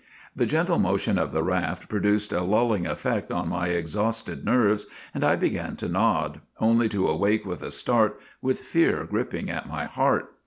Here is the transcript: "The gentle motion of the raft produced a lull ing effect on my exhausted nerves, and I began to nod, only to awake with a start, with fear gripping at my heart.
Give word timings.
"The 0.35 0.47
gentle 0.47 0.79
motion 0.79 1.19
of 1.19 1.31
the 1.31 1.43
raft 1.43 1.87
produced 1.87 2.33
a 2.33 2.41
lull 2.41 2.73
ing 2.73 2.87
effect 2.87 3.31
on 3.31 3.49
my 3.49 3.67
exhausted 3.67 4.43
nerves, 4.43 4.87
and 5.13 5.23
I 5.23 5.35
began 5.35 5.75
to 5.75 5.87
nod, 5.87 6.41
only 6.59 6.89
to 6.89 7.07
awake 7.07 7.45
with 7.45 7.61
a 7.61 7.69
start, 7.69 8.19
with 8.41 8.61
fear 8.61 9.05
gripping 9.05 9.51
at 9.51 9.69
my 9.69 9.85
heart. 9.85 10.33